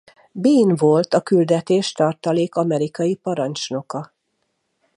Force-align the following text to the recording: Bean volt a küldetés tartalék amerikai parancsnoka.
Bean 0.31 0.75
volt 0.75 1.13
a 1.13 1.21
küldetés 1.21 1.91
tartalék 1.91 2.55
amerikai 2.55 3.15
parancsnoka. 3.15 4.13